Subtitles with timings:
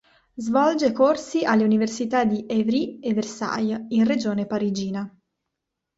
[0.35, 5.07] Svolge corsi alle università di Évry e Versailles, in Regione parigina.